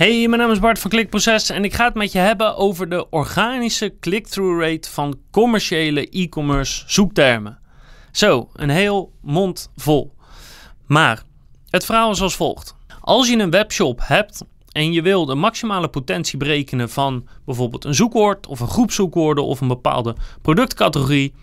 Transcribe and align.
Hey, 0.00 0.28
mijn 0.28 0.40
naam 0.40 0.50
is 0.50 0.58
Bart 0.58 0.78
van 0.78 0.90
Klikproces 0.90 1.50
en 1.50 1.64
ik 1.64 1.74
ga 1.74 1.84
het 1.84 1.94
met 1.94 2.12
je 2.12 2.18
hebben 2.18 2.56
over 2.56 2.88
de 2.88 3.08
organische 3.10 3.94
click-through 4.00 4.60
rate 4.62 4.90
van 4.90 5.18
commerciële 5.30 6.08
e-commerce 6.08 6.82
zoektermen. 6.86 7.58
Zo, 8.12 8.48
een 8.54 8.68
heel 8.68 9.12
mond 9.22 9.70
vol. 9.76 10.14
Maar 10.86 11.22
het 11.70 11.84
verhaal 11.84 12.10
is 12.10 12.20
als 12.20 12.36
volgt. 12.36 12.74
Als 13.00 13.28
je 13.28 13.38
een 13.38 13.50
webshop 13.50 14.00
hebt 14.02 14.44
en 14.72 14.92
je 14.92 15.02
wil 15.02 15.26
de 15.26 15.34
maximale 15.34 15.88
potentie 15.88 16.38
berekenen 16.38 16.90
van 16.90 17.28
bijvoorbeeld 17.44 17.84
een 17.84 17.94
zoekwoord 17.94 18.46
of 18.46 18.60
een 18.60 18.68
groep 18.68 18.92
zoekwoorden 18.92 19.44
of 19.44 19.60
een 19.60 19.68
bepaalde 19.68 20.16
productcategorie, 20.42 21.34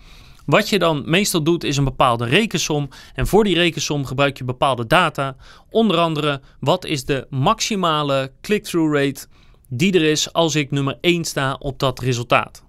wat 0.48 0.68
je 0.68 0.78
dan 0.78 1.02
meestal 1.06 1.42
doet 1.42 1.64
is 1.64 1.76
een 1.76 1.84
bepaalde 1.84 2.24
rekensom 2.24 2.88
en 3.14 3.26
voor 3.26 3.44
die 3.44 3.54
rekensom 3.54 4.04
gebruik 4.04 4.38
je 4.38 4.44
bepaalde 4.44 4.86
data. 4.86 5.36
Onder 5.70 5.98
andere 5.98 6.40
wat 6.60 6.84
is 6.84 7.04
de 7.04 7.26
maximale 7.30 8.32
click-through 8.40 8.94
rate 8.94 9.26
die 9.68 9.92
er 9.92 10.02
is 10.02 10.32
als 10.32 10.54
ik 10.54 10.70
nummer 10.70 10.98
1 11.00 11.24
sta 11.24 11.56
op 11.58 11.78
dat 11.78 11.98
resultaat. 11.98 12.64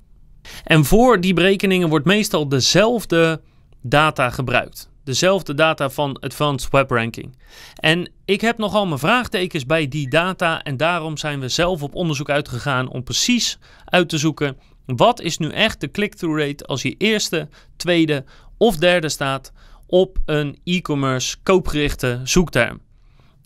En 0.63 0.85
voor 0.85 1.21
die 1.21 1.33
berekeningen 1.33 1.89
wordt 1.89 2.05
meestal 2.05 2.49
dezelfde 2.49 3.41
data 3.81 4.29
gebruikt. 4.29 4.89
Dezelfde 5.03 5.53
data 5.53 5.89
van 5.89 6.19
Advanced 6.19 6.71
Web 6.71 6.91
Ranking. 6.91 7.37
En 7.75 8.11
ik 8.25 8.41
heb 8.41 8.57
nogal 8.57 8.87
mijn 8.87 8.99
vraagtekens 8.99 9.65
bij 9.65 9.87
die 9.87 10.09
data 10.09 10.63
en 10.63 10.77
daarom 10.77 11.17
zijn 11.17 11.39
we 11.39 11.49
zelf 11.49 11.83
op 11.83 11.95
onderzoek 11.95 12.29
uitgegaan 12.29 12.89
om 12.89 13.03
precies 13.03 13.57
uit 13.85 14.09
te 14.09 14.17
zoeken 14.17 14.57
wat 14.95 15.21
is 15.21 15.37
nu 15.37 15.49
echt 15.49 15.81
de 15.81 15.91
click-through 15.91 16.39
rate 16.39 16.65
als 16.65 16.81
je 16.81 16.95
eerste, 16.97 17.47
tweede 17.75 18.23
of 18.57 18.77
derde 18.77 19.09
staat 19.09 19.51
op 19.87 20.17
een 20.25 20.59
e-commerce 20.63 21.35
koopgerichte 21.43 22.21
zoekterm? 22.23 22.79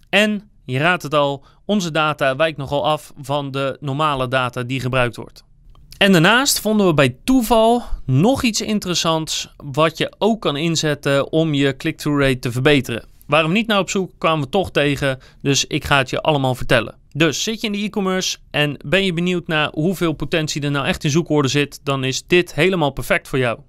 En 0.09 0.49
je 0.65 0.77
raadt 0.77 1.03
het 1.03 1.13
al, 1.13 1.45
onze 1.65 1.91
data 1.91 2.35
wijkt 2.35 2.57
nogal 2.57 2.85
af 2.85 3.13
van 3.21 3.51
de 3.51 3.77
normale 3.79 4.27
data 4.27 4.63
die 4.63 4.79
gebruikt 4.79 5.15
wordt. 5.15 5.43
En 5.97 6.11
daarnaast 6.11 6.59
vonden 6.59 6.87
we 6.87 6.93
bij 6.93 7.17
toeval 7.23 7.83
nog 8.05 8.43
iets 8.43 8.61
interessants 8.61 9.53
wat 9.57 9.97
je 9.97 10.13
ook 10.17 10.41
kan 10.41 10.57
inzetten 10.57 11.31
om 11.31 11.53
je 11.53 11.75
click-through 11.75 12.21
rate 12.21 12.39
te 12.39 12.51
verbeteren. 12.51 13.05
We 13.27 13.47
niet 13.47 13.67
naar 13.67 13.79
op 13.79 13.89
zoek, 13.89 14.11
kwamen 14.17 14.43
we 14.43 14.49
toch 14.49 14.71
tegen, 14.71 15.19
dus 15.41 15.65
ik 15.65 15.85
ga 15.85 15.97
het 15.97 16.09
je 16.09 16.21
allemaal 16.21 16.55
vertellen. 16.55 16.95
Dus 17.15 17.43
zit 17.43 17.61
je 17.61 17.67
in 17.67 17.73
de 17.73 17.79
e-commerce 17.79 18.37
en 18.51 18.77
ben 18.85 19.05
je 19.05 19.13
benieuwd 19.13 19.47
naar 19.47 19.69
hoeveel 19.73 20.13
potentie 20.13 20.61
er 20.61 20.71
nou 20.71 20.85
echt 20.85 21.03
in 21.03 21.09
zoekwoorden 21.09 21.51
zit, 21.51 21.79
dan 21.83 22.03
is 22.03 22.27
dit 22.27 22.53
helemaal 22.53 22.91
perfect 22.91 23.27
voor 23.27 23.39
jou. 23.39 23.59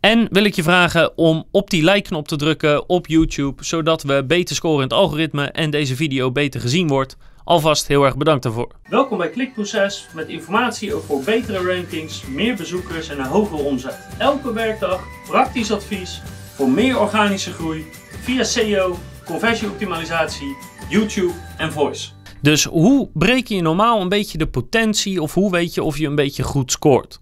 En 0.00 0.28
wil 0.30 0.44
ik 0.44 0.54
je 0.54 0.62
vragen 0.62 1.18
om 1.18 1.44
op 1.50 1.70
die 1.70 1.84
like-knop 1.84 2.28
te 2.28 2.36
drukken 2.36 2.88
op 2.88 3.06
YouTube, 3.06 3.64
zodat 3.64 4.02
we 4.02 4.24
beter 4.24 4.56
scoren 4.56 4.76
in 4.76 4.82
het 4.82 4.92
algoritme 4.92 5.46
en 5.46 5.70
deze 5.70 5.96
video 5.96 6.32
beter 6.32 6.60
gezien 6.60 6.88
wordt. 6.88 7.16
Alvast 7.44 7.86
heel 7.86 8.04
erg 8.04 8.16
bedankt 8.16 8.42
daarvoor. 8.42 8.72
Welkom 8.88 9.18
bij 9.18 9.30
Klikproces 9.30 10.06
met 10.14 10.28
informatie 10.28 10.94
over 10.94 11.24
betere 11.24 11.74
rankings, 11.74 12.26
meer 12.26 12.56
bezoekers 12.56 13.08
en 13.08 13.18
een 13.18 13.24
hogere 13.24 13.62
omzet. 13.62 14.08
Elke 14.18 14.52
werkdag 14.52 15.04
praktisch 15.26 15.72
advies 15.72 16.22
voor 16.54 16.70
meer 16.70 17.00
organische 17.00 17.52
groei 17.52 17.84
via 18.22 18.44
SEO, 18.44 18.98
conversieoptimalisatie, 19.24 20.56
YouTube 20.88 21.34
en 21.56 21.72
voice. 21.72 22.19
Dus 22.40 22.64
hoe 22.64 23.08
breek 23.12 23.46
je 23.46 23.62
normaal 23.62 24.00
een 24.00 24.08
beetje 24.08 24.38
de 24.38 24.46
potentie 24.46 25.22
of 25.22 25.34
hoe 25.34 25.50
weet 25.50 25.74
je 25.74 25.82
of 25.82 25.98
je 25.98 26.06
een 26.06 26.14
beetje 26.14 26.42
goed 26.42 26.72
scoort? 26.72 27.20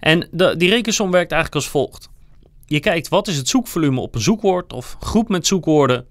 En 0.00 0.28
de, 0.30 0.56
die 0.56 0.68
rekensom 0.68 1.10
werkt 1.10 1.32
eigenlijk 1.32 1.64
als 1.64 1.72
volgt. 1.72 2.08
Je 2.66 2.80
kijkt 2.80 3.08
wat 3.08 3.28
is 3.28 3.36
het 3.36 3.48
zoekvolume 3.48 4.00
op 4.00 4.14
een 4.14 4.20
zoekwoord 4.20 4.72
of 4.72 4.96
groep 5.00 5.28
met 5.28 5.46
zoekwoorden. 5.46 6.06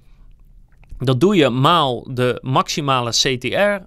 Dat 0.97 1.19
doe 1.19 1.35
je 1.35 1.49
maal 1.49 2.13
de 2.13 2.39
maximale 2.41 3.09
CTR. 3.09 3.85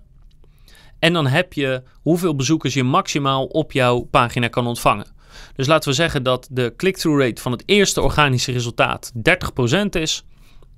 En 0.99 1.13
dan 1.13 1.27
heb 1.27 1.53
je 1.53 1.83
hoeveel 2.03 2.37
bezoekers 2.37 2.75
je 2.75 2.83
maximaal 2.83 3.45
op 3.45 3.73
jouw 3.73 4.01
pagina 4.01 4.49
kan 4.49 4.67
ontvangen. 4.67 5.07
Dus 5.55 5.67
laten 5.67 5.89
we 5.89 5.95
zeggen 5.95 6.23
dat 6.23 6.49
de 6.51 6.75
click-through 6.77 7.23
rate 7.23 7.43
van 7.43 7.53
het 7.53 7.63
eerste 7.67 8.01
organische 8.01 8.53
resultaat 8.53 9.13
30% 9.15 9.89
is. 9.91 10.25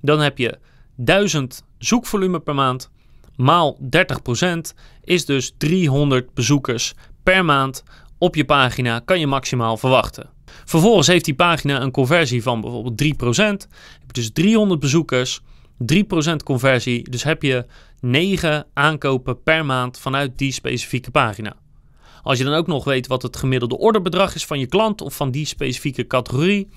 Dan 0.01 0.21
heb 0.21 0.39
je 0.39 0.59
1000 0.97 1.63
zoekvolume 1.79 2.41
per 2.41 2.55
maand 2.55 2.91
maal 3.39 3.79
30% 3.83 4.59
is 5.05 5.25
dus 5.25 5.55
300 5.59 6.35
bezoekers 6.35 6.95
per 7.23 7.45
maand 7.45 7.83
op 8.19 8.35
je 8.35 8.45
pagina 8.45 8.99
kan 8.99 9.21
je 9.21 9.27
maximaal 9.27 9.77
verwachten. 9.77 10.31
Vervolgens 10.65 11.07
heeft 11.07 11.25
die 11.25 11.35
pagina 11.35 11.83
een 11.83 11.91
conversie 11.91 12.43
van 12.43 12.61
bijvoorbeeld 12.61 13.03
3%. 13.03 13.07
Heb 14.01 14.13
dus 14.13 14.33
300 14.33 14.81
bezoekers, 14.81 15.41
3% 15.93 16.37
conversie. 16.45 17.11
Dus 17.11 17.23
heb 17.23 17.43
je 17.43 17.67
9 18.01 18.67
aankopen 18.75 19.43
per 19.43 19.65
maand 19.65 19.99
vanuit 19.99 20.39
die 20.39 20.53
specifieke 20.53 21.11
pagina. 21.11 21.57
Als 22.23 22.39
je 22.39 22.45
dan 22.45 22.55
ook 22.55 22.67
nog 22.67 22.85
weet 22.85 23.07
wat 23.07 23.23
het 23.23 23.37
gemiddelde 23.37 23.79
orderbedrag 23.79 24.35
is 24.35 24.47
van 24.47 24.59
je 24.59 24.67
klant 24.67 25.01
of 25.01 25.15
van 25.15 25.31
die 25.31 25.47
specifieke 25.47 26.07
categorie. 26.07 26.69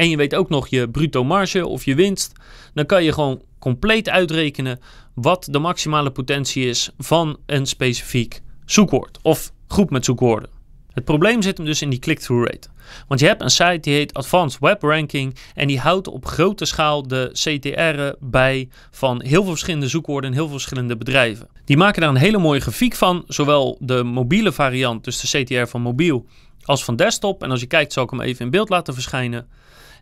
En 0.00 0.10
je 0.10 0.16
weet 0.16 0.34
ook 0.34 0.48
nog 0.48 0.68
je 0.68 0.88
bruto 0.88 1.24
marge 1.24 1.66
of 1.66 1.84
je 1.84 1.94
winst. 1.94 2.32
Dan 2.74 2.86
kan 2.86 3.04
je 3.04 3.12
gewoon 3.12 3.42
compleet 3.58 4.08
uitrekenen 4.08 4.80
wat 5.14 5.48
de 5.50 5.58
maximale 5.58 6.10
potentie 6.10 6.68
is 6.68 6.90
van 6.98 7.38
een 7.46 7.66
specifiek 7.66 8.40
zoekwoord 8.64 9.18
of 9.22 9.52
groep 9.68 9.90
met 9.90 10.04
zoekwoorden. 10.04 10.50
Het 10.92 11.04
probleem 11.04 11.42
zit 11.42 11.56
hem 11.56 11.66
dus 11.66 11.82
in 11.82 11.90
die 11.90 11.98
click-through 11.98 12.50
rate. 12.50 12.68
Want 13.08 13.20
je 13.20 13.26
hebt 13.26 13.42
een 13.42 13.50
site 13.50 13.78
die 13.80 13.94
heet 13.94 14.14
Advanced 14.14 14.60
Web 14.60 14.82
Ranking 14.82 15.36
en 15.54 15.66
die 15.66 15.78
houdt 15.78 16.08
op 16.08 16.26
grote 16.26 16.64
schaal 16.64 17.08
de 17.08 17.30
CTR 17.32 18.26
bij 18.26 18.68
van 18.90 19.22
heel 19.22 19.42
veel 19.42 19.50
verschillende 19.50 19.88
zoekwoorden 19.88 20.30
en 20.30 20.36
heel 20.36 20.44
veel 20.46 20.58
verschillende 20.58 20.96
bedrijven. 20.96 21.48
Die 21.64 21.76
maken 21.76 22.00
daar 22.00 22.10
een 22.10 22.16
hele 22.16 22.38
mooie 22.38 22.60
grafiek 22.60 22.94
van, 22.94 23.24
zowel 23.26 23.76
de 23.80 24.02
mobiele 24.02 24.52
variant, 24.52 25.04
dus 25.04 25.20
de 25.20 25.42
CTR 25.42 25.66
van 25.66 25.82
mobiel, 25.82 26.26
als 26.62 26.84
van 26.84 26.96
desktop. 26.96 27.42
En 27.42 27.50
als 27.50 27.60
je 27.60 27.66
kijkt 27.66 27.92
zal 27.92 28.04
ik 28.04 28.10
hem 28.10 28.20
even 28.20 28.44
in 28.44 28.50
beeld 28.50 28.68
laten 28.68 28.94
verschijnen. 28.94 29.46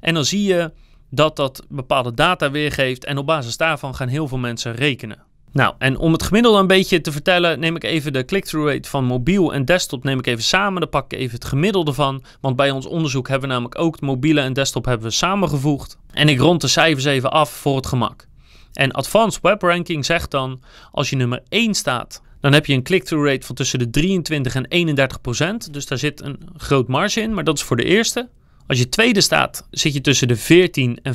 En 0.00 0.14
dan 0.14 0.24
zie 0.24 0.42
je 0.42 0.72
dat 1.10 1.36
dat 1.36 1.66
bepaalde 1.68 2.14
data 2.14 2.50
weergeeft 2.50 3.04
en 3.04 3.18
op 3.18 3.26
basis 3.26 3.56
daarvan 3.56 3.94
gaan 3.94 4.08
heel 4.08 4.28
veel 4.28 4.38
mensen 4.38 4.74
rekenen. 4.74 5.26
Nou, 5.52 5.74
en 5.78 5.98
om 5.98 6.12
het 6.12 6.22
gemiddelde 6.22 6.58
een 6.58 6.66
beetje 6.66 7.00
te 7.00 7.12
vertellen, 7.12 7.60
neem 7.60 7.76
ik 7.76 7.84
even 7.84 8.12
de 8.12 8.24
click-through 8.24 8.72
rate 8.72 8.88
van 8.88 9.04
mobiel 9.04 9.54
en 9.54 9.64
desktop 9.64 10.04
neem 10.04 10.18
ik 10.18 10.26
even 10.26 10.42
samen. 10.42 10.80
Dan 10.80 10.90
pak 10.90 11.12
ik 11.12 11.18
even 11.18 11.34
het 11.34 11.44
gemiddelde 11.44 11.92
van, 11.92 12.22
want 12.40 12.56
bij 12.56 12.70
ons 12.70 12.86
onderzoek 12.86 13.28
hebben 13.28 13.48
we 13.48 13.54
namelijk 13.54 13.80
ook 13.80 14.00
mobiele 14.00 14.40
en 14.40 14.52
desktop 14.52 14.84
hebben 14.84 15.06
we 15.06 15.12
samengevoegd. 15.12 15.98
En 16.12 16.28
ik 16.28 16.38
rond 16.38 16.60
de 16.60 16.68
cijfers 16.68 17.04
even 17.04 17.30
af 17.30 17.50
voor 17.50 17.76
het 17.76 17.86
gemak. 17.86 18.26
En 18.72 18.92
Advanced 18.92 19.42
Web 19.42 19.62
Ranking 19.62 20.04
zegt 20.04 20.30
dan, 20.30 20.60
als 20.92 21.10
je 21.10 21.16
nummer 21.16 21.42
1 21.48 21.74
staat, 21.74 22.22
dan 22.40 22.52
heb 22.52 22.66
je 22.66 22.74
een 22.74 22.82
click-through 22.82 23.28
rate 23.28 23.46
van 23.46 23.54
tussen 23.54 23.78
de 23.78 23.90
23 23.90 24.54
en 24.54 24.66
31 24.66 25.20
procent. 25.20 25.72
Dus 25.72 25.86
daar 25.86 25.98
zit 25.98 26.22
een 26.22 26.40
groot 26.56 26.88
marge 26.88 27.20
in, 27.20 27.34
maar 27.34 27.44
dat 27.44 27.56
is 27.56 27.62
voor 27.62 27.76
de 27.76 27.84
eerste. 27.84 28.28
Als 28.68 28.78
je 28.78 28.88
tweede 28.88 29.20
staat, 29.20 29.66
zit 29.70 29.92
je 29.92 30.00
tussen 30.00 30.28
de 30.28 30.36
14 30.36 30.98
en 31.02 31.14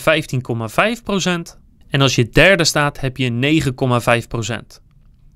15,5 0.98 1.04
procent. 1.04 1.60
En 1.90 2.02
als 2.02 2.16
je 2.16 2.30
derde 2.30 2.64
staat, 2.64 3.00
heb 3.00 3.18
je 3.18 3.62
9,5 4.24 4.28
procent. 4.28 4.82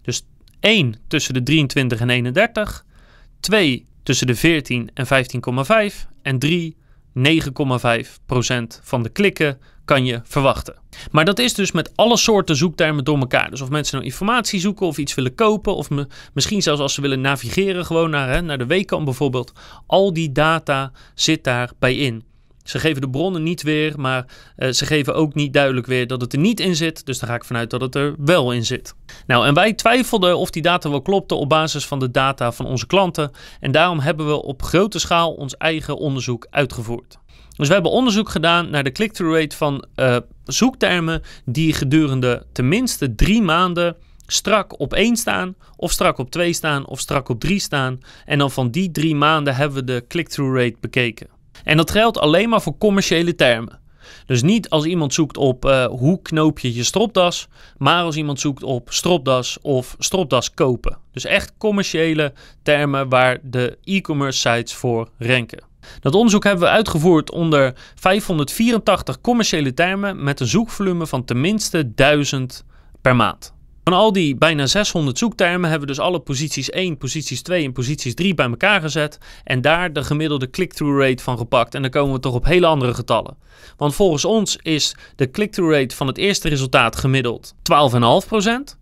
Dus 0.02 0.28
1 0.60 0.96
tussen 1.08 1.34
de 1.34 1.44
23 1.44 2.00
en 2.00 2.10
31, 2.10 2.86
2 3.40 3.86
tussen 4.04 4.28
de 4.28 4.36
14 4.36 4.90
en 4.94 5.06
15,5 5.92 5.96
en 6.22 6.40
3 6.40 6.78
9,5 7.18 7.24
procent 8.26 8.80
van 8.84 9.04
de 9.04 9.10
klikken 9.10 9.58
kan 9.88 10.06
je 10.06 10.22
verwachten. 10.24 10.76
Maar 11.12 11.26
dat 11.26 11.40
is 11.40 11.54
dus 11.54 11.72
met 11.72 11.92
alle 11.96 12.18
soorten 12.18 12.56
zoektermen 12.56 13.04
door 13.04 13.18
elkaar. 13.18 13.50
Dus 13.50 13.62
of 13.62 13.70
mensen 13.70 13.96
nou 13.96 14.08
informatie 14.08 14.60
zoeken 14.60 14.86
of 14.86 14.98
iets 14.98 15.16
willen 15.16 15.36
kopen, 15.36 15.76
of 15.76 15.88
misschien 16.34 16.62
zelfs 16.62 16.82
als 16.82 16.94
ze 16.94 17.02
willen 17.02 17.22
navigeren, 17.22 17.86
gewoon 17.86 18.10
naar, 18.10 18.30
hè, 18.30 18.42
naar 18.42 18.58
de 18.58 18.66
weekkant 18.66 19.06
bijvoorbeeld. 19.06 19.52
Al 19.86 20.14
die 20.14 20.32
data 20.32 20.92
zit 21.16 21.44
daarbij 21.44 21.96
in. 21.96 22.24
Ze 22.64 22.80
geven 22.80 23.02
de 23.02 23.10
bronnen 23.10 23.44
niet 23.44 23.62
weer, 23.62 23.94
maar 23.98 24.26
uh, 24.58 24.72
ze 24.72 24.86
geven 24.86 25.16
ook 25.16 25.34
niet 25.34 25.54
duidelijk 25.54 25.88
weer 25.88 26.08
dat 26.08 26.22
het 26.22 26.34
er 26.34 26.40
niet 26.40 26.60
in 26.60 26.76
zit. 26.76 27.06
Dus 27.06 27.20
daar 27.20 27.30
ga 27.30 27.36
ik 27.36 27.44
vanuit 27.46 27.70
dat 27.70 27.82
het 27.82 27.96
er 27.96 28.16
wel 28.18 28.52
in 28.52 28.66
zit. 28.66 28.96
Nou, 29.28 29.46
en 29.46 29.54
wij 29.54 29.74
twijfelden 29.74 30.38
of 30.38 30.50
die 30.50 30.62
data 30.62 30.90
wel 30.90 31.02
klopte 31.02 31.36
op 31.36 31.50
basis 31.50 31.86
van 31.86 32.00
de 32.00 32.12
data 32.12 32.52
van 32.52 32.66
onze 32.66 32.88
klanten. 32.88 33.32
En 33.60 33.72
daarom 33.72 34.00
hebben 34.00 34.28
we 34.28 34.44
op 34.44 34.64
grote 34.64 35.00
schaal 35.00 35.34
ons 35.34 35.58
eigen 35.58 35.98
onderzoek 35.98 36.48
uitgevoerd. 36.50 37.18
Dus 37.58 37.68
we 37.68 37.74
hebben 37.74 37.92
onderzoek 37.92 38.30
gedaan 38.30 38.70
naar 38.70 38.84
de 38.84 38.92
click-through 38.92 39.40
rate 39.40 39.56
van 39.56 39.86
uh, 39.96 40.18
zoektermen 40.46 41.22
die 41.46 41.74
gedurende 41.74 42.46
tenminste 42.52 43.16
drie 43.16 43.42
maanden 43.42 43.96
strak 44.28 44.80
op 44.80 44.94
1 44.94 45.16
staan, 45.16 45.56
of 45.76 45.92
strak 45.92 46.18
op 46.18 46.32
2 46.32 46.54
staan, 46.54 46.86
of 46.88 47.00
strak 47.00 47.30
op 47.30 47.40
3 47.40 47.60
staan. 47.60 48.00
En 48.26 48.38
dan 48.38 48.52
van 48.52 48.72
die 48.72 48.92
drie 48.92 49.16
maanden 49.16 49.56
hebben 49.56 49.78
we 49.78 49.84
de 49.84 50.06
click-through 50.08 50.58
rate 50.58 50.78
bekeken. 50.80 51.28
En 51.64 51.78
dat 51.78 51.92
geldt 51.92 52.18
alleen 52.18 52.50
maar 52.50 52.62
voor 52.62 52.78
commerciële 52.78 53.36
termen. 53.36 53.80
Dus 54.26 54.42
niet 54.42 54.70
als 54.70 54.86
iemand 54.86 55.14
zoekt 55.14 55.38
op 55.38 55.66
uh, 55.66 55.86
hoe 55.86 56.22
knoop 56.22 56.60
je 56.60 56.74
je 56.74 56.84
stropdas, 56.84 57.48
maar 57.78 58.04
als 58.04 58.16
iemand 58.16 58.40
zoekt 58.40 58.64
op 58.64 58.92
stropdas 58.92 59.58
of 59.62 59.96
stropdas 60.00 60.54
kopen. 60.54 60.98
Dus 61.12 61.26
echt 61.26 61.54
commerciële 61.58 62.34
termen 62.64 63.10
waar 63.10 63.38
de 63.44 63.78
e-commerce 63.84 64.40
sites 64.40 64.74
voor 64.74 65.10
ranken. 65.18 65.67
Dat 66.00 66.16
onderzoek 66.16 66.44
hebben 66.44 66.64
we 66.64 66.70
uitgevoerd 66.74 67.32
onder 67.32 67.74
584 67.96 69.22
commerciële 69.22 69.74
termen 69.74 70.24
met 70.24 70.40
een 70.40 70.48
zoekvolume 70.48 71.08
van 71.08 71.26
tenminste 71.26 71.94
1000 71.94 72.64
per 73.02 73.16
maand. 73.16 73.56
Van 73.88 73.96
al 73.96 74.12
die 74.12 74.36
bijna 74.36 74.66
600 74.66 75.18
zoektermen 75.18 75.70
hebben 75.70 75.88
we 75.88 75.94
dus 75.94 76.04
alle 76.04 76.20
posities 76.20 76.70
1, 76.70 76.98
posities 76.98 77.42
2 77.42 77.66
en 77.66 77.72
posities 77.72 78.14
3 78.14 78.34
bij 78.34 78.50
elkaar 78.50 78.82
gezet. 78.82 79.18
En 79.44 79.62
daar 79.62 79.94
de 79.94 80.04
gemiddelde 80.04 80.50
click-through 80.50 81.02
rate 81.02 81.24
van 81.24 81.38
gepakt. 81.38 81.76
En 81.76 81.82
dan 81.82 81.92
komen 81.92 82.14
we 82.14 82.20
toch 82.20 82.34
op 82.34 82.46
hele 82.46 82.66
andere 82.66 82.94
getallen. 82.94 83.38
Want 83.78 83.96
volgens 83.96 84.26
ons 84.26 84.58
is 84.62 84.96
de 85.16 85.32
click-through 85.32 85.74
rate 85.74 85.96
van 85.96 86.08
het 86.08 86.18
eerste 86.18 86.50
resultaat 86.50 86.96
gemiddeld 86.96 87.54
12,5%. 87.54 88.78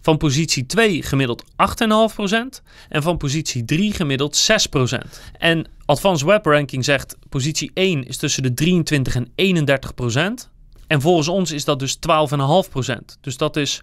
Van 0.00 0.16
positie 0.16 0.66
2 0.66 1.02
gemiddeld 1.02 1.44
8,5% 1.44 2.64
en 2.88 3.02
van 3.02 3.16
positie 3.16 3.64
3 3.64 3.92
gemiddeld 3.92 4.50
6%. 4.76 4.96
En 5.38 5.66
Advanced 5.84 6.26
Web 6.26 6.46
Ranking 6.46 6.84
zegt 6.84 7.16
positie 7.28 7.70
1 7.74 8.04
is 8.04 8.16
tussen 8.16 8.42
de 8.42 8.54
23 8.54 9.14
en 9.14 9.28
31%. 10.44 10.48
En 10.86 11.00
volgens 11.00 11.28
ons 11.28 11.50
is 11.52 11.64
dat 11.64 11.78
dus 11.78 11.96
12,5%. 11.96 12.94
Dus 13.20 13.36
dat 13.36 13.56
is 13.56 13.82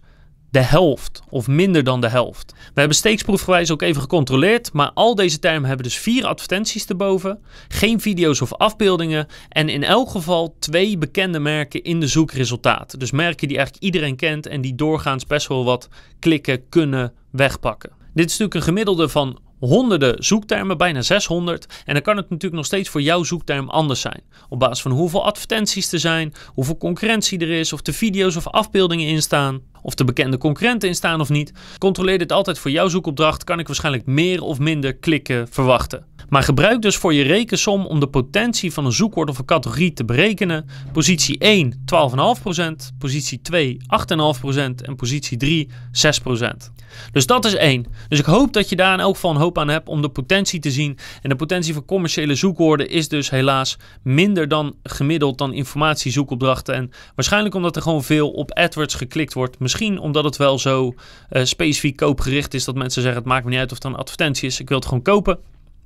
de 0.56 0.62
helft 0.62 1.22
of 1.30 1.48
minder 1.48 1.84
dan 1.84 2.02
de 2.02 2.10
helft. 2.10 2.52
We 2.52 2.80
hebben 2.80 2.98
steeksproefgewijs 2.98 3.72
ook 3.72 3.82
even 3.82 4.02
gecontroleerd, 4.02 4.74
maar 4.74 4.92
al 4.94 5.16
deze 5.16 5.40
termen 5.40 5.68
hebben 5.68 5.86
dus 5.86 5.98
vier 5.98 6.26
advertenties 6.26 6.86
erboven, 6.86 7.40
geen 7.68 8.02
video's 8.02 8.42
of 8.42 8.54
afbeeldingen 8.54 9.28
en 9.50 9.70
in 9.70 9.84
elk 9.84 10.10
geval 10.10 10.56
twee 10.60 10.98
bekende 10.98 11.40
merken 11.40 11.84
in 11.84 12.00
de 12.00 12.08
zoekresultaten. 12.08 13.00
Dus 13.00 13.12
merken 13.12 13.48
die 13.48 13.58
eigenlijk 13.58 13.86
iedereen 13.86 14.16
kent 14.16 14.48
en 14.48 14.62
die 14.62 14.76
doorgaans 14.76 15.26
best 15.26 15.48
wel 15.48 15.66
wat 15.66 15.90
klikken 16.20 16.70
kunnen 16.70 17.14
wegpakken. 17.32 17.92
Dit 18.14 18.26
is 18.26 18.32
natuurlijk 18.32 18.56
een 18.56 18.62
gemiddelde 18.62 19.10
van 19.10 19.40
honderden 19.60 20.24
zoektermen, 20.24 20.78
bijna 20.78 21.02
600. 21.02 21.84
En 21.86 21.94
dan 21.94 22.04
kan 22.04 22.18
het 22.18 22.30
natuurlijk 22.30 22.56
nog 22.56 22.66
steeds 22.66 22.90
voor 22.90 23.02
jouw 23.02 23.24
zoekterm 23.24 23.70
anders 23.70 24.02
zijn. 24.02 24.24
Op 24.50 24.60
basis 24.60 24.82
van 24.82 24.92
hoeveel 24.92 25.26
advertenties 25.26 25.92
er 25.92 26.00
zijn, 26.00 26.34
hoeveel 26.48 26.78
concurrentie 26.78 27.40
er 27.40 27.52
is, 27.52 27.74
of 27.74 27.82
de 27.82 27.94
video's 27.94 28.36
of 28.36 28.48
afbeeldingen 28.48 29.08
in 29.08 29.22
staan, 29.22 29.62
of 29.86 29.96
de 29.96 30.04
bekende 30.04 30.38
concurrenten 30.38 30.90
in 30.90 30.96
staan 30.96 31.22
of 31.22 31.30
niet. 31.30 31.54
Controleer 31.78 32.18
dit 32.18 32.32
altijd 32.32 32.60
voor 32.60 32.72
jouw 32.72 32.88
zoekopdracht, 32.88 33.44
kan 33.44 33.60
ik 33.60 33.68
waarschijnlijk 33.68 34.06
meer 34.06 34.42
of 34.42 34.60
minder 34.60 34.96
klikken 34.96 35.48
verwachten. 35.50 36.06
Maar 36.30 36.44
gebruik 36.44 36.82
dus 36.82 36.96
voor 36.96 37.14
je 37.14 37.24
rekensom 37.24 37.86
om 37.86 38.00
de 38.00 38.08
potentie 38.08 38.74
van 38.74 38.86
een 38.86 38.92
zoekwoord 38.92 39.30
of 39.30 39.38
een 39.38 39.46
categorie 39.46 39.94
te 39.94 40.06
berekenen. 40.06 40.70
Positie 40.92 41.38
1 41.38 41.74
12,5%, 41.74 42.98
positie 43.00 43.42
2 43.42 43.78
8,5% 44.12 44.56
en 44.82 44.96
positie 44.96 45.38
3 45.38 45.70
6%. 45.92 46.72
Dus 47.12 47.26
dat 47.26 47.46
is 47.46 47.56
één. 47.56 47.86
Dus 48.08 48.20
ik 48.20 48.26
hoop 48.26 48.54
dat 48.54 48.70
je 48.70 48.76
daar 48.76 48.94
in 48.94 49.00
elk 49.00 49.14
geval 49.14 49.32
een 49.32 49.38
hoop 49.38 49.58
aan 49.58 49.68
hebt 49.68 49.88
om 49.88 50.02
de 50.02 50.10
potentie 50.10 50.60
te 50.60 50.72
zien. 50.72 50.98
En 51.22 51.30
de 51.30 51.36
potentie 51.36 51.74
van 51.74 51.86
commerciële 51.86 52.36
zoekwoorden 52.36 52.90
is 52.90 53.08
dus 53.08 53.30
helaas 53.30 53.78
minder 54.04 54.48
dan 54.48 54.76
gemiddeld 54.84 55.38
dan 55.38 55.54
informatiezoekopdrachten. 55.54 56.76
En 56.76 56.92
waarschijnlijk 57.16 57.56
omdat 57.56 57.76
er 57.76 57.82
gewoon 57.82 58.04
veel 58.04 58.32
op 58.32 58.52
AdWords 58.54 58.94
geklikt 58.94 59.34
wordt. 59.34 59.60
Misschien 59.76 60.00
omdat 60.00 60.24
het 60.24 60.38
wel 60.38 60.60
zo 60.60 60.94
uh, 61.32 61.44
specifiek 61.44 61.96
koopgericht 61.96 62.54
is 62.54 62.66
dat 62.66 62.76
mensen 62.76 63.02
zeggen: 63.02 63.22
het 63.22 63.30
maakt 63.30 63.44
me 63.44 63.50
niet 63.50 63.60
uit 63.60 63.72
of 63.72 63.78
het 63.78 63.86
een 63.86 63.96
advertentie 63.96 64.48
is, 64.48 64.60
ik 64.60 64.68
wil 64.68 64.78
het 64.78 64.88
gewoon 64.88 65.04
kopen. 65.04 65.40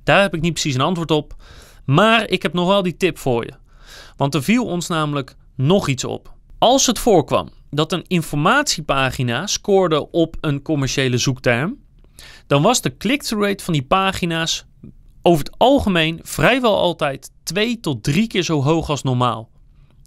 Daar 0.04 0.20
heb 0.20 0.34
ik 0.34 0.40
niet 0.40 0.52
precies 0.52 0.74
een 0.74 0.80
antwoord 0.80 1.10
op. 1.10 1.34
Maar 1.84 2.28
ik 2.28 2.42
heb 2.42 2.52
nog 2.52 2.66
wel 2.66 2.82
die 2.82 2.96
tip 2.96 3.18
voor 3.18 3.44
je. 3.44 3.52
Want 4.16 4.34
er 4.34 4.42
viel 4.42 4.64
ons 4.64 4.86
namelijk 4.86 5.36
nog 5.56 5.88
iets 5.88 6.04
op. 6.04 6.32
Als 6.58 6.86
het 6.86 6.98
voorkwam 6.98 7.48
dat 7.70 7.92
een 7.92 8.04
informatiepagina 8.06 9.46
scoorde 9.46 10.10
op 10.10 10.36
een 10.40 10.62
commerciële 10.62 11.18
zoekterm, 11.18 11.76
dan 12.46 12.62
was 12.62 12.80
de 12.80 12.96
click-through 12.96 13.46
rate 13.46 13.64
van 13.64 13.72
die 13.72 13.82
pagina's 13.84 14.64
over 15.22 15.44
het 15.44 15.58
algemeen 15.58 16.20
vrijwel 16.22 16.78
altijd 16.78 17.30
twee 17.42 17.80
tot 17.80 18.02
drie 18.02 18.26
keer 18.26 18.42
zo 18.42 18.62
hoog 18.62 18.90
als 18.90 19.02
normaal. 19.02 19.50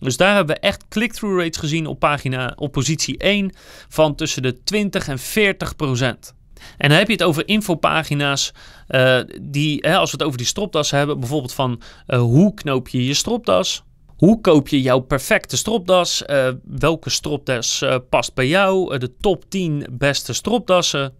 Dus 0.03 0.17
daar 0.17 0.35
hebben 0.35 0.55
we 0.55 0.61
echt 0.61 0.87
click-through 0.87 1.39
rates 1.39 1.59
gezien 1.59 1.87
op, 1.87 1.99
pagina, 1.99 2.53
op 2.55 2.71
positie 2.71 3.17
1 3.17 3.51
van 3.89 4.15
tussen 4.15 4.41
de 4.41 4.63
20 4.63 5.07
en 5.07 5.19
40 5.19 5.75
procent. 5.75 6.33
En 6.77 6.89
dan 6.89 6.97
heb 6.97 7.07
je 7.07 7.13
het 7.13 7.23
over 7.23 7.47
infopagina's 7.47 8.51
uh, 8.89 9.19
die, 9.41 9.77
hè, 9.81 9.97
als 9.97 10.11
we 10.11 10.17
het 10.17 10.25
over 10.25 10.37
die 10.37 10.47
stropdassen 10.47 10.97
hebben, 10.97 11.19
bijvoorbeeld 11.19 11.53
van 11.53 11.81
uh, 12.07 12.19
hoe 12.19 12.53
knoop 12.53 12.87
je 12.87 13.05
je 13.05 13.13
stropdas? 13.13 13.83
Hoe 14.17 14.41
koop 14.41 14.67
je 14.67 14.81
jouw 14.81 14.99
perfecte 14.99 15.57
stropdas? 15.57 16.23
Uh, 16.27 16.47
welke 16.63 17.09
stropdas 17.09 17.83
past 18.09 18.33
bij 18.33 18.47
jou? 18.47 18.97
de 18.97 19.17
top 19.17 19.49
10 19.49 19.87
beste 19.91 20.33
stropdassen. 20.33 21.13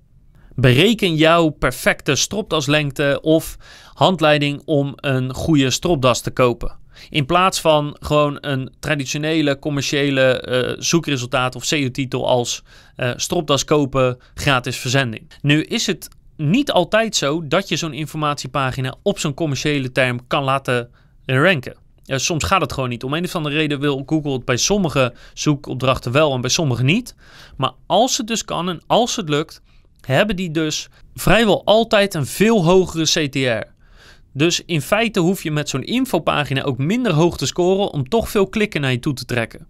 Bereken 0.56 1.16
jouw 1.16 1.50
perfecte 1.50 2.16
stropdaslengte 2.16 3.20
of 3.22 3.58
handleiding 3.94 4.62
om 4.66 4.94
een 4.96 5.34
goede 5.34 5.70
stropdas 5.70 6.22
te 6.22 6.32
kopen. 6.32 6.78
In 7.10 7.26
plaats 7.26 7.62
van 7.62 7.98
gewoon 8.00 8.38
een 8.42 8.74
traditionele 8.80 9.60
commerciële 9.60 10.48
uh, 10.48 10.82
zoekresultaat 10.82 11.56
of 11.56 11.66
SEO-titel 11.66 12.28
als 12.28 12.64
uh, 12.98 13.12
stropdas 13.16 13.66
kopen, 13.66 14.18
gratis 14.34 14.78
verzending. 14.78 15.32
Nu 15.42 15.64
is 15.64 15.88
het 15.88 16.08
niet 16.38 16.72
altijd 16.72 17.16
zo 17.16 17.48
dat 17.48 17.70
je 17.70 17.76
zo'n 17.76 17.94
informatiepagina 17.94 18.96
op 19.04 19.20
zo'n 19.20 19.34
commerciële 19.34 19.92
term 19.92 20.28
kan 20.28 20.44
laten 20.44 20.90
ranken. 21.26 21.78
Ja, 22.04 22.18
soms 22.18 22.44
gaat 22.44 22.62
het 22.62 22.74
gewoon 22.74 22.90
niet. 22.90 23.04
Om 23.04 23.14
een 23.14 23.24
of 23.24 23.36
andere 23.36 23.56
reden 23.56 23.80
wil 23.80 24.04
Google 24.06 24.32
het 24.32 24.46
bij 24.46 24.58
sommige 24.58 25.14
zoekopdrachten 25.34 26.12
wel 26.12 26.34
en 26.34 26.42
bij 26.42 26.50
sommige 26.50 26.84
niet. 26.84 27.16
Maar 27.58 27.72
als 27.86 28.18
het 28.18 28.28
dus 28.28 28.46
kan 28.46 28.70
en 28.70 28.82
als 28.88 29.16
het 29.16 29.30
lukt, 29.30 29.62
hebben 30.06 30.36
die 30.36 30.52
dus 30.52 30.90
vrijwel 31.16 31.66
altijd 31.66 32.14
een 32.14 32.26
veel 32.26 32.66
hogere 32.66 33.04
CTR. 33.04 33.72
Dus 34.34 34.62
in 34.66 34.82
feite 34.82 35.20
hoef 35.20 35.44
je 35.44 35.52
met 35.52 35.70
zo'n 35.70 35.84
infopagina 35.84 36.64
ook 36.64 36.78
minder 36.78 37.14
hoog 37.14 37.38
te 37.38 37.46
scoren 37.46 37.92
om 37.92 38.10
toch 38.10 38.30
veel 38.30 38.48
klikken 38.48 38.82
naar 38.82 38.92
je 38.92 39.00
toe 39.00 39.14
te 39.14 39.26
trekken. 39.26 39.68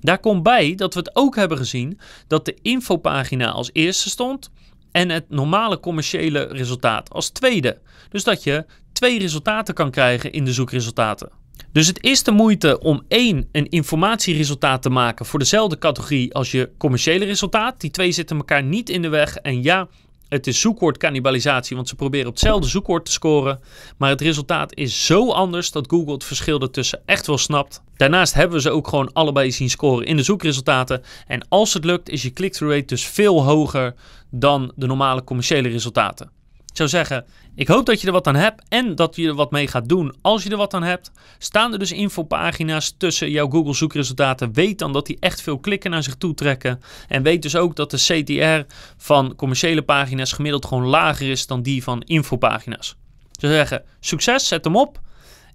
Daar 0.00 0.18
komt 0.18 0.42
bij 0.42 0.74
dat 0.74 0.94
we 0.94 1.00
het 1.00 1.16
ook 1.16 1.36
hebben 1.36 1.58
gezien 1.58 1.98
dat 2.26 2.44
de 2.44 2.56
infopagina 2.62 3.50
als 3.50 3.70
eerste 3.72 4.08
stond 4.08 4.50
en 4.92 5.08
het 5.08 5.24
normale 5.28 5.80
commerciële 5.80 6.42
resultaat 6.44 7.10
als 7.10 7.28
tweede. 7.28 7.78
Dus 8.08 8.24
dat 8.24 8.42
je 8.42 8.64
twee 8.92 9.18
resultaten 9.18 9.74
kan 9.74 9.90
krijgen 9.90 10.32
in 10.32 10.44
de 10.44 10.52
zoekresultaten. 10.52 11.30
Dus 11.72 11.86
het 11.86 12.02
is 12.02 12.22
de 12.22 12.30
moeite 12.30 12.78
om 12.78 13.02
één 13.08 13.48
een 13.52 13.68
informatieresultaat 13.68 14.82
te 14.82 14.90
maken 14.90 15.26
voor 15.26 15.38
dezelfde 15.38 15.78
categorie 15.78 16.34
als 16.34 16.50
je 16.50 16.70
commerciële 16.78 17.24
resultaat. 17.24 17.80
Die 17.80 17.90
twee 17.90 18.12
zitten 18.12 18.36
elkaar 18.36 18.62
niet 18.62 18.88
in 18.88 19.02
de 19.02 19.08
weg. 19.08 19.36
En 19.36 19.62
ja, 19.62 19.88
het 20.28 20.46
is 20.46 20.60
zoekwoordcannibalisatie, 20.60 21.76
want 21.76 21.88
ze 21.88 21.94
proberen 21.94 22.26
op 22.26 22.32
hetzelfde 22.32 22.68
zoekwoord 22.68 23.04
te 23.04 23.12
scoren. 23.12 23.60
Maar 23.96 24.10
het 24.10 24.20
resultaat 24.20 24.74
is 24.74 25.06
zo 25.06 25.30
anders 25.30 25.70
dat 25.70 25.86
Google 25.88 26.12
het 26.12 26.24
verschil 26.24 26.60
ertussen 26.60 27.02
echt 27.04 27.26
wel 27.26 27.38
snapt. 27.38 27.82
Daarnaast 27.96 28.34
hebben 28.34 28.56
we 28.56 28.62
ze 28.62 28.70
ook 28.70 28.88
gewoon 28.88 29.12
allebei 29.12 29.52
zien 29.52 29.70
scoren 29.70 30.06
in 30.06 30.16
de 30.16 30.22
zoekresultaten. 30.22 31.02
En 31.26 31.46
als 31.48 31.74
het 31.74 31.84
lukt, 31.84 32.08
is 32.08 32.22
je 32.22 32.32
click-through 32.32 32.74
rate 32.74 32.86
dus 32.86 33.06
veel 33.06 33.44
hoger 33.44 33.94
dan 34.30 34.72
de 34.76 34.86
normale 34.86 35.24
commerciële 35.24 35.68
resultaten. 35.68 36.30
Ik 36.76 36.88
zou 36.88 37.04
zeggen, 37.04 37.24
ik 37.54 37.68
hoop 37.68 37.86
dat 37.86 38.00
je 38.00 38.06
er 38.06 38.12
wat 38.12 38.26
aan 38.26 38.34
hebt 38.34 38.62
en 38.68 38.94
dat 38.94 39.16
je 39.16 39.28
er 39.28 39.34
wat 39.34 39.50
mee 39.50 39.66
gaat 39.66 39.88
doen 39.88 40.14
als 40.22 40.42
je 40.42 40.50
er 40.50 40.56
wat 40.56 40.74
aan 40.74 40.82
hebt. 40.82 41.10
Staan 41.38 41.72
er 41.72 41.78
dus 41.78 41.92
infopagina's 41.92 42.94
tussen 42.98 43.30
jouw 43.30 43.50
Google 43.50 43.74
zoekresultaten. 43.74 44.52
Weet 44.52 44.78
dan 44.78 44.92
dat 44.92 45.06
die 45.06 45.16
echt 45.20 45.40
veel 45.40 45.58
klikken 45.58 45.90
naar 45.90 46.02
zich 46.02 46.14
toe 46.16 46.34
trekken. 46.34 46.80
En 47.08 47.22
weet 47.22 47.42
dus 47.42 47.56
ook 47.56 47.76
dat 47.76 47.90
de 47.90 47.96
CTR 47.96 48.74
van 48.96 49.34
commerciële 49.36 49.82
pagina's 49.82 50.32
gemiddeld 50.32 50.66
gewoon 50.66 50.86
lager 50.86 51.30
is 51.30 51.46
dan 51.46 51.62
die 51.62 51.82
van 51.82 52.02
infopagina's. 52.02 52.96
Zou 53.32 53.52
zeggen, 53.52 53.82
succes, 54.00 54.48
zet 54.48 54.64
hem 54.64 54.76
op. 54.76 55.00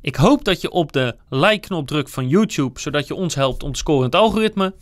Ik 0.02 0.16
hoop 0.16 0.44
dat 0.44 0.62
je 0.62 0.72
op 0.72 0.92
de 0.92 1.16
like-knop 1.30 1.88
drukt 1.88 2.12
van 2.12 2.28
YouTube, 2.28 2.80
zodat 2.80 3.08
je 3.08 3.16
ons 3.16 3.36
helpt 3.36 3.64
om 3.64 3.72
te 3.72 3.80
scoren 3.80 4.04
in 4.06 4.12
het 4.12 4.22
algoritme. 4.22 4.74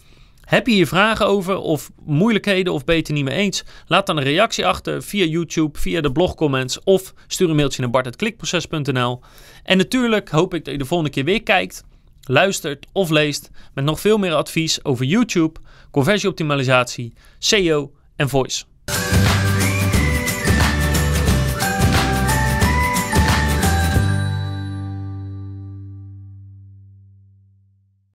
Heb 0.50 0.68
je 0.68 0.74
hier 0.74 0.88
vragen 0.88 1.26
over 1.26 1.58
of 1.58 1.92
moeilijkheden 2.06 2.74
of 2.74 2.84
beter 2.84 3.14
niet 3.14 3.24
mee 3.24 3.36
eens? 3.36 3.64
Laat 3.88 4.06
dan 4.06 4.18
een 4.18 4.24
reactie 4.24 4.66
achter 4.66 5.04
via 5.04 5.26
YouTube, 5.26 5.80
via 5.80 6.02
de 6.02 6.12
blogcomments 6.12 6.84
of 6.84 7.14
stuur 7.28 7.50
een 7.50 7.56
mailtje 7.56 7.82
naar 7.82 7.90
bart.klikproces.nl. 7.90 9.22
En 9.64 9.78
natuurlijk 9.78 10.30
hoop 10.30 10.54
ik 10.54 10.66
dat 10.66 10.74
je 10.74 10.80
de 10.80 10.86
volgende 10.86 11.12
keer 11.14 11.24
weer 11.24 11.44
kijkt, 11.44 11.84
luistert 12.22 12.86
of 12.92 13.10
leest 13.10 13.50
met 13.74 13.84
nog 13.84 14.00
veel 14.00 14.18
meer 14.18 14.34
advies 14.34 14.84
over 14.84 15.06
YouTube, 15.06 15.60
conversieoptimalisatie, 15.92 17.14
SEO 17.40 17.92
en 18.16 18.30
voice. 18.30 18.64